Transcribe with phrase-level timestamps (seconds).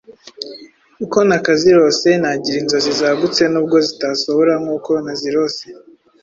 [1.03, 5.63] uko nakazirose nagira inzozi zagutse nubwo zitasohora nk’uko nazirose.